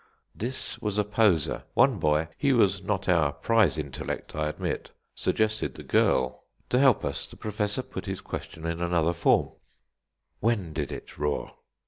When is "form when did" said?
9.13-10.91